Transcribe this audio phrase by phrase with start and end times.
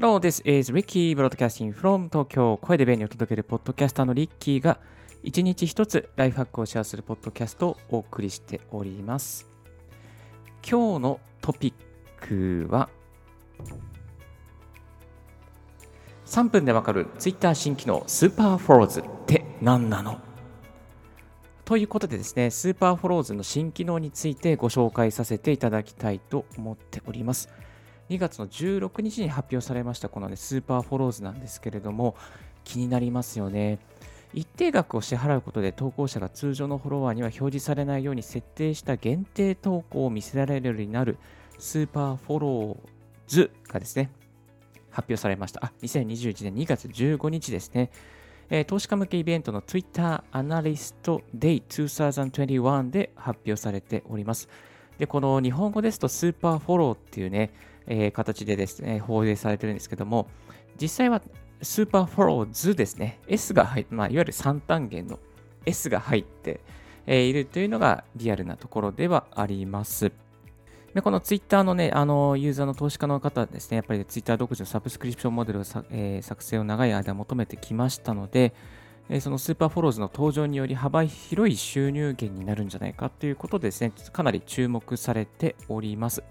[0.00, 2.56] Hello, this is Ricky Broadcasting from 東京。
[2.62, 4.80] 声で便利を届けるポッドキャスターのリッキーが
[5.22, 9.46] 一日一つライフハックをシェアするポッドキャストをお送りしております。
[10.66, 11.74] 今日のトピ
[12.18, 12.88] ックは
[16.24, 20.18] 3分でわかる Twitter 新機能 Super Follows って何なの？
[21.66, 27.50] ということでですね、 Super Follows の新機能についてご紹介させていただきたいと思っております。
[28.10, 32.16] 2月の16日に発表されましたこの、ね、 Super Follows なんですけれども
[32.64, 33.78] 気になりますよね。
[34.32, 41.18] 一定額を支払うことで投稿者が通常のフォロワーには表示されないように設定した限定投稿を見せられるようになる
[41.58, 44.10] Super Follows がですね
[44.90, 45.64] 発表されました。
[45.64, 47.90] あ2021年2月15日ですね、
[48.66, 54.48] 投資家向けイベントの Twitter Analyst Day 2021で発表されております。
[54.98, 57.52] で、この日本語ですとスーパーフォローっていうね、
[57.90, 60.28] えー、形でですね、放映されてるんですけども、
[60.80, 61.20] 実際は
[61.60, 65.18] Super Follows ですね、S が入って、まあ、いわゆる3単現の
[65.66, 66.60] S が入って、
[67.06, 70.12] えー、いるというのがリアルなところではあります。
[70.94, 78.54] でこのツイッターのね、あの、ユーザーの投資家の方ですね、やっぱりツイッター独自のサブスクリプションモデルをさ、えー、作成を長い間求めてきましたので、
[79.08, 86.22] えー、その Super Follows の登場により幅広い収入源になるんじゃないかということでですね、かなり注目されております。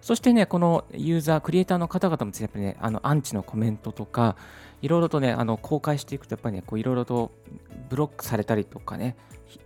[0.00, 4.36] そしてね、このユーザー、クリエイターの方々もやっぱりね、あのアンチのコメントとか、
[4.82, 7.32] いろいろとね、あの公開していくと、やっぱりね、いろいろと
[7.88, 9.16] ブロックされたりとかね、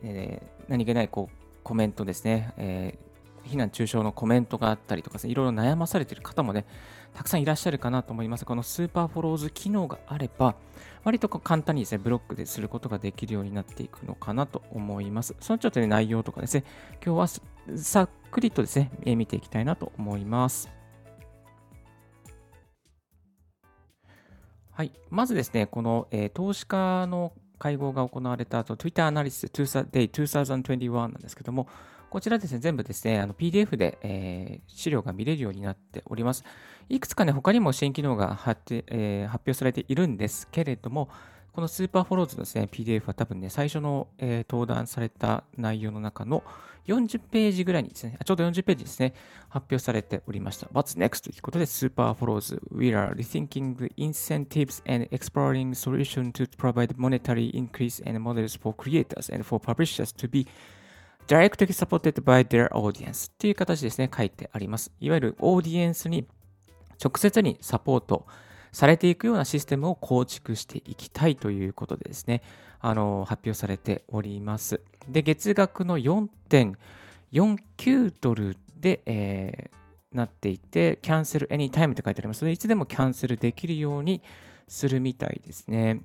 [0.02, 6.66] えー、何気ないこうコメントですね、えー、非難中傷のコメントがあったりとか、いろいろ悩まされている方もね、
[7.14, 8.44] たくさんいらっしゃるかなと思います。
[8.44, 10.56] このスーパーフォローズ機能があれば、
[11.04, 15.36] 割と簡単にですね、ブロックですることができるようになっていくのかなと思います。
[15.38, 16.64] そのちょっとね、内容とかですね、
[17.04, 20.68] 今日はさくりとですね、え見ていきたいなと思います。
[24.72, 24.90] はい。
[25.08, 29.48] まずですね、この、えー、投資家の会合が行われた後、Twitter Analysis
[29.88, 31.68] Day 2021なんですけども、
[32.10, 36.44] こちらですね、全部ですね、あの PDF で、えー、資料が見れるようになっております。
[36.88, 41.08] いくつかね、他にも新機能が発,、えー、発表されているんですけれども、
[41.54, 46.42] このスーパーフォローズのですね、PDF は多分ね、最初の、えー、登壇された内容の中の
[46.88, 49.14] 40ページぐらいにですね、ちょうど40ページですね、
[49.50, 50.66] 発表されておりました。
[50.74, 51.22] What's next?
[51.22, 58.60] ということで、スーパーフォローズ We are rethinking the incentives and exploring solutions to provide monetary increase and models
[58.60, 60.48] for creators and for publishers to be
[61.28, 64.90] directly supported by their audience という形ですね、書いてあります。
[64.98, 66.26] いわゆるオーディエンスに
[67.00, 68.26] 直接にサポート
[68.74, 72.42] されていくようなシステムを構築していきたいということでですね、
[72.80, 74.80] あの、発表されております。
[75.08, 84.20] で、月額の4.49ドルで、えー、なっていて、キャンセル anytime って書いてありますので、いつでもキャンセルできるように
[84.66, 86.00] するみたいですね。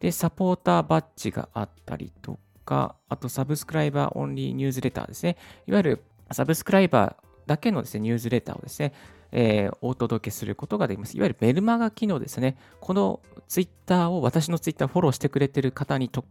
[0.00, 5.36] で、サポーターバッジがあったりとか、あとサブスクライバーオンリーニュースレターですね。
[5.66, 7.16] いわゆるサブスクライバー
[7.46, 8.94] だけのですね、ニュースレターをですね、
[9.32, 11.16] えー、お届けすることができます。
[11.16, 12.56] いわゆるメルマガ機能ですね。
[12.80, 16.24] このツイッターを、私のツイッターフォローしてくれてる方に直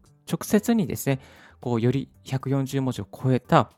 [0.43, 1.19] 接にですね、
[1.59, 3.71] こう、より140文字を超えた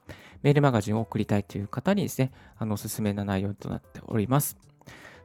[0.43, 4.57] メールマガジンを送りたいという方にですね、あの、おすすめな内容となっております。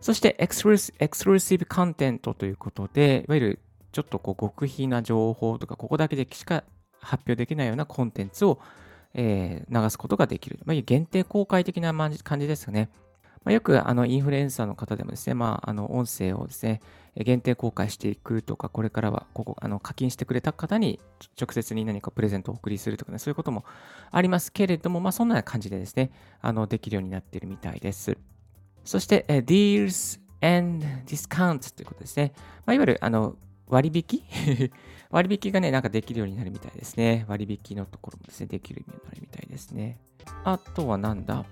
[0.00, 3.58] そしてエクスクルーシブコンテントということで、いわゆる
[3.90, 6.62] ちょっとこう極秘な情報とか、ここだけでしか
[7.00, 8.60] 発表できないようなコンテンツを、
[9.14, 10.60] えー、流すことができる。
[10.64, 11.92] まあ、限定公開的な
[12.22, 12.90] 感じですよね。
[13.44, 16.80] まあ、よくあのインフルエンサーの方でもですね、まあ、あの音声をですね、
[17.16, 21.00] 限定公開していくとか、これからはここあの課金してくれた方に
[21.40, 23.64] 直接に何かプレゼントをお送りするとかね、そういうことも
[24.10, 26.10] ありますけれども、まあ、そんな感じでですね、
[26.40, 28.16] あのできるようになっているみたいです。
[28.84, 32.32] そして、え deals and discounts ということですね。
[32.66, 34.22] まあ、いわゆるあの割引？
[35.10, 37.24] 割引がね、なんかできるようになるみたいですね。
[37.28, 39.98] 割引のところもですね、できるようになるみたいですね。
[40.44, 41.44] あとはなんだ？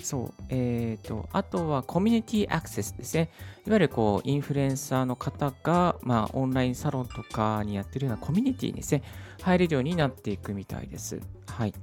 [0.00, 0.44] そう。
[0.48, 3.30] えっ、ー、と、あとはコミュニティアクセスですね。
[3.66, 9.02] いわゆるこう、インフルエンサーの方が、まあ、オンラインサロンとかにやってるようなコミュニティにですね、
[9.42, 11.20] 入れるようになっていくみたいです。
[11.46, 11.74] はい。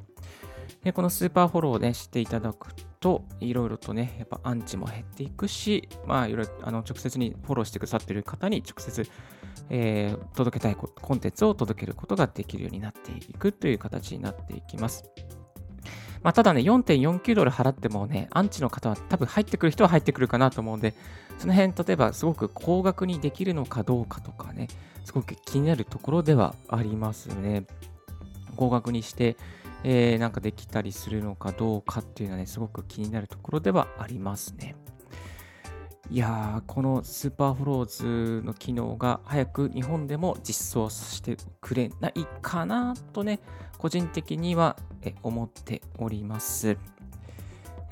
[0.83, 9.07] で、このスーパーフォローをね、していただくと、いろいろとね、やっぱアンチも減っていくし、まあ、いろいろ、あの、直接にフォローしてくださってる方に直接、
[9.69, 15.03] えー、届けたいコンテンツを届けることができるようになっていくという形になっていきます。
[16.23, 20.93] まあ、ただね、4.49ドル払ってもね、アンチの方は多分入ってくる人は入ってくるかなと思うんで、
[21.37, 24.67] その辺、例えばすごく高額にできるのかどうかとかね、
[25.05, 27.65] すごく気になるところではありますね。
[28.55, 29.37] 高額にして、
[29.83, 34.75] えー、なんかできたりするのかどうかっていうのはね、すごく気になるところではありますね。
[36.09, 43.41] いやー、このスーパーフォローズの機能が早く日本でも実装してくれないかなとね、
[43.77, 44.77] 個人的には
[45.21, 46.77] 思っております。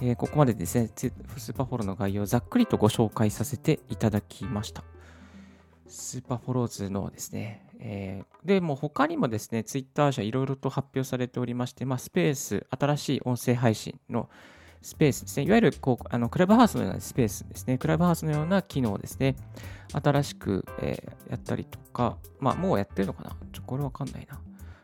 [0.02, 4.86] えー、ここまでですね、スーパーフォローの概要をざっくりとご紹介させていただきました。
[5.88, 14.30] スーパーフォローズのですね、えー、で、も他にもですね、ツイッター社いろいろと発表されておりまして、まあ、スペース、新しい音声配信の
[14.86, 15.46] スペースですね。
[15.46, 17.78] いわゆるこうあのクラブハウスのようなスペースですね。
[17.78, 19.36] クラブハウスのような機能ですね。
[19.92, 23.36] 新しく、えー、やったりとか、まあ、もうやってるのかな？
[23.52, 24.40] ちょこれわかんないな。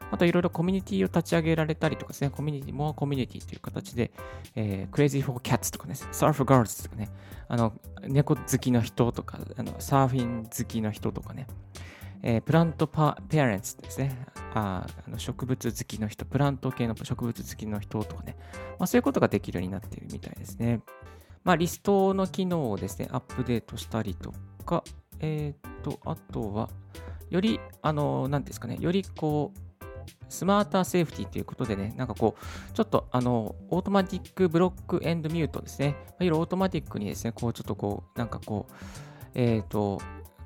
[0.09, 4.11] あといろいろコミュニティを立ち上げられたりとかですね、コミュニティ、モアコミュニティという形で、
[4.55, 7.09] えー、Crazy for Cats とかね、Surf Girls とかね、
[7.47, 7.73] あの、
[8.07, 11.47] 猫好きの人とか、あのサーフィン好きの人とかね、
[12.23, 18.35] えー、プラントパペアレンツですねああの植物好きの人、プラント系の植物好きの人とかね、
[18.79, 20.81] まあ、そういうことができるようになっているみたいですね。
[21.43, 24.33] まあ、リストの機能をですね、アップデートしたりと
[24.65, 24.83] か、
[25.19, 26.69] えっ、ー、と、あとは、
[27.29, 29.71] より、あの、なんですかね、よりこう、
[30.29, 35.87] smarter safety ということでね、なんかこう、ちょっとあの、 automatic block and mute ですね。
[35.87, 38.73] いわゆるオートマティックにですね、こう、ちょっとこう、なんかこう、
[39.33, 39.99] えっ、ー、と、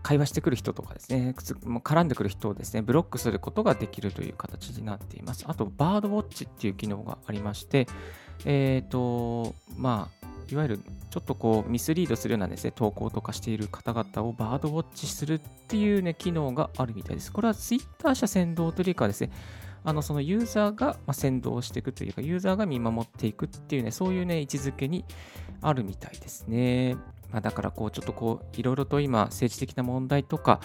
[0.06, 5.46] 会話してくる人とかですね、絡んでくる人をですね、ブロックすることができるという形になっています。
[5.48, 7.88] あと、 Birdwatch っていう機能がありまして、
[8.46, 10.80] えっ、ー、と、まあ、いわゆる
[11.10, 17.32] ちょっとこうミスリードするようなですね、投稿とかしている方々をバードウォッチするっていうね、機能があるみたいです。
[17.32, 19.32] これは Twitter 社先導というかですね、
[19.84, 25.04] あのそのユーザーが先導していくというか、ユーザーが見守っていくっていうね、そういうね、位置づけに
[25.62, 26.96] あるみたいですね。
[27.36, 30.62] まあ、だからこうちょっとこういろいろと今政治的な問題とか、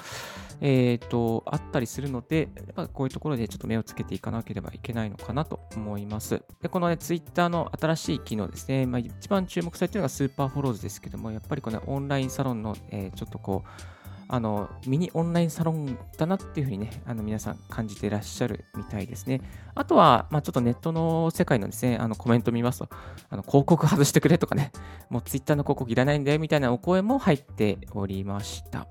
[0.61, 6.45] えー、とあったりするので、やっこういうところでちょっと目をつけていかなければいけないのかなと思います。
[6.63, 14.00] で、このね、ツイッターの新しい機能ですね、まあ、一番注目されているのがスーパーフォローズですけども、やっぱりこのオンラインサロンの、えー、ちょっとこう、
[14.33, 19.41] あのミニオンラインサロンだなっていうふうにね、あの皆さん感じてらっしゃるみたいですね。
[19.75, 22.89] あとは、まあ、ちょっとネットの世界のですね、あのコメント見ますと、
[23.29, 24.71] あの広告外してくれとかね、
[25.09, 28.87] もうツイッターの広告いらないんだよみたいなお声も入っておりました。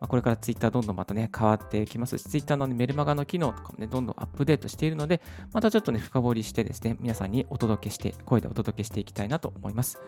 [0.00, 5.20] まこれからツイッターどんどんまたね、変わってきますし、ツイッターの、ね、メルマガの機能とかもね、どんどんアップデートしているので、
[5.52, 10.00] またちょっとね、深掘りしてですね、皆さんにお届けして、声でお届けしていきたいなと思います。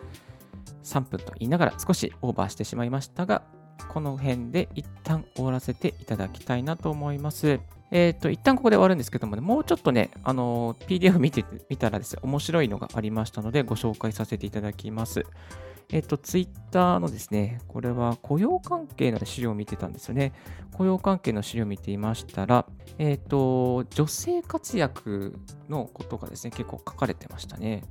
[0.83, 3.43] 3分と言いながら少しオーバーしてしまいましたが、
[3.89, 7.59] この辺で一旦終わらせていただきたいなと思います。
[7.91, 15.25] えっ、ー、と、一旦ここで終わるんですけどもね、もうちょっとね、あの、PDF 見てみたらですね、面白いのがありましたので、ご紹介させていただきます。
[15.89, 20.33] えっ、ー、と、Twitter のですね、これは雇用関係の資料を見てたんですよね。
[20.73, 22.65] 雇用関係の資料を見ていましたら、
[22.97, 25.39] えっ、ー、と、女性活躍
[25.69, 27.83] のことがですね、結構書かれてましたね。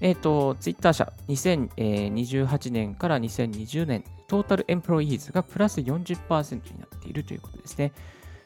[0.00, 7.92] えっ、ー、と、ツイッター社、2018年から2020年、 total employees がプラス40%になっているということですね。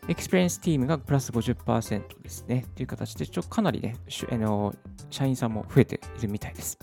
[0.08, 2.64] experience team がプラス50%ですね。
[2.74, 3.94] という形で、ちょかなりね、
[4.32, 4.74] あの
[5.10, 6.76] 社員さんも増えているみたいです。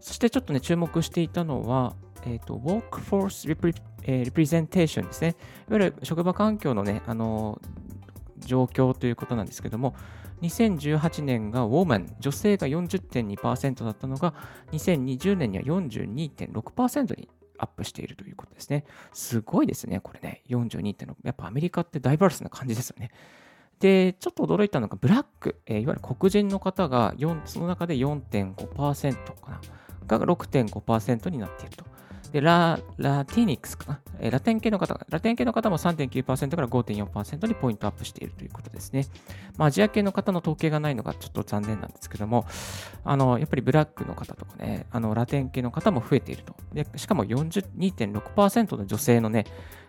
[0.00, 1.94] そしてちょっとね、注目していたのは、
[2.26, 3.56] えっ、ー、と、Workforce
[4.02, 5.36] Representation ですね。
[5.68, 7.62] いわゆる職場環境のね、あの、
[8.38, 9.94] 状況ということなんですけども、
[10.42, 14.34] 2018年がウォーマン、女性が40.2%だったのが、
[14.72, 18.84] 2020年には42.6%にアップしているということですね。
[19.12, 20.42] すごいですね、これね。
[20.48, 21.16] 42っての。
[21.22, 23.10] やっぱアメリカってダイバースな感じですよね。
[23.80, 29.60] で、ちょっと驚いたのが、ブラック、えー、いわゆる黒人の方が4、その中で4.5%かな、
[30.06, 31.84] が6.5%になっていると。
[32.34, 34.00] で、ラ、ラティニックスかな？
[34.18, 39.06] えラテン系の方、ラテン系の方も3.9%から5.4%にポイントアップしているということですね。
[39.56, 42.44] まあ、アジア系の方の統計がないのがちょっと残念なんですけども、
[43.04, 46.56] あの、やっぱりブラックの方とかね、あの、ラテン系の方も増えていると。
[46.72, 49.44] で、しかも42.6%の女性のね、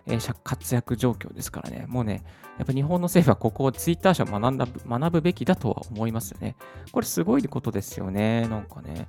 [0.05, 2.23] えー、活躍状況ですからね、もうね、
[2.59, 6.55] やっぱ日本の政府はここをツイッター社を学んだ学ぶべきだとは思いますよね。
[6.91, 8.47] これすごいことですよね。
[8.49, 9.07] なんかね。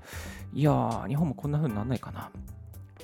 [0.55, 2.31] いやー、日本もこんな風にならないかな。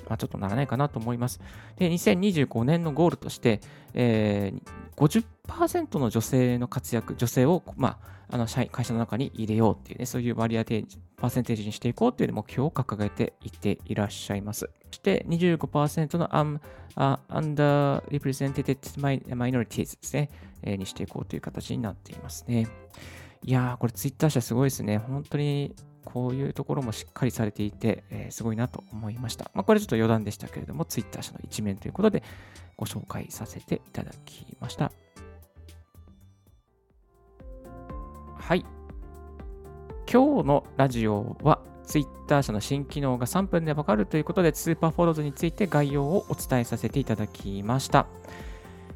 [0.07, 1.39] まあ、ちょっとならないかなと思います。
[1.77, 3.61] で、2025年のゴールとして、
[3.93, 10.85] えー、50%の女性の活躍、女性を、まあ、あの会社の中に入れようっていうね、そういう割合で
[11.17, 14.69] パーセンテージにしていこうっていう目標を掲げていっていらっしゃいます。
[14.89, 16.59] そして25%の um,
[16.95, 18.77] uh, underrepresented
[19.35, 20.29] minorities ですね、
[20.63, 22.67] えー、にしていこうという形になっていますね。
[23.45, 24.97] いやー、これツイッター社すごいですね。
[24.97, 29.51] 本当にこういうところもしっかりされていて、えー、すごいなと思いました。
[29.53, 32.23] まあ、これちょっと余談でしたけれども、ツイッター社の一面ということで
[32.77, 34.91] ご紹介させていただきました。
[38.35, 38.65] はい。
[40.11, 48.07] 今日のラジオは Twitter 社の新機能が3分でわかるということで、スーパーフォローズについて概要をお伝えさせていただきました。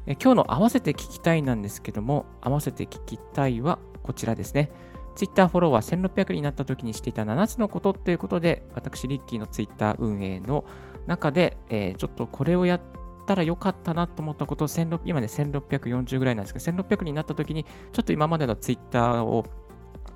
[0.06, 4.70] え今日の合わせて聞きたいなんですけども、合わせて聞きたいはこちらですね。
[5.18, 10.64] Twitter フォロワー1600になった時にしていた7つのことということで、私、リッキーの Twitter 運営の
[11.08, 12.80] 中で、えー、ちょっとこれをやっ
[13.26, 14.68] たらよかったなと思ったことを、
[15.04, 19.44] 今ね、1640ぐらいなんですけど、1600になった時に、ちょっと今までの Twitter を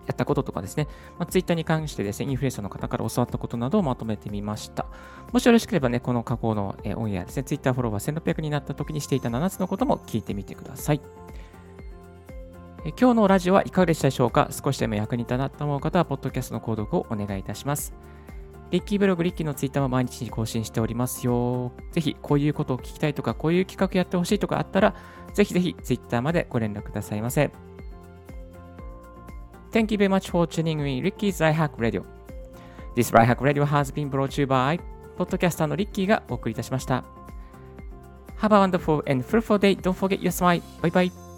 [0.07, 0.87] やったこととかですね、
[1.19, 4.87] まあ、ツイッターに関してですね、インフルエンサーの方から教わったことなどをまとめてみました。
[5.33, 11.01] もしよろしければね、この過去の、オンエアですね、ツイッターフォロワー1600になった時にしていた7つのことも聞いてみてください。
[12.85, 14.49] え今日のラジオはいかがでしたでしょうか？
[14.51, 17.95] 少しでも役に立ったなと思う方は、ポッドキャストの購読をお願いいたします。
[18.71, 21.73] リッキーブログ、リッキーのツイッターも毎日更新しておりますよ。
[21.93, 24.95] ぜひ、こういうことを聞きたいとか、こういう企画やってほしいとかあったら、
[25.35, 27.51] ぜひぜひツイッターまでご連絡くださいませ。
[29.71, 32.05] Thank you very much for tuning in Ricky's iHack Radio.
[32.97, 34.81] This iHack Radio has been brought to you by
[35.17, 37.05] ポッドキャスターのリッキーがお送りいたしました。
[38.39, 39.79] Have a wonderful and fruitful day.
[39.79, 40.63] Don't forget your smile.
[40.83, 41.32] Bye bye.